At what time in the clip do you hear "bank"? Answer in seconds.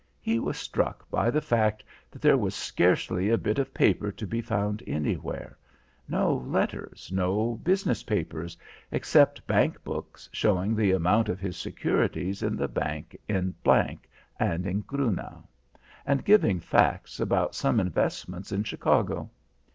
9.45-9.83, 12.67-13.15